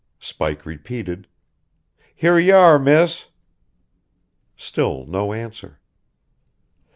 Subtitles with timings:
[0.19, 1.27] Spike repeated:
[2.15, 3.27] "Here y'are, miss."
[4.57, 5.79] Still no answer.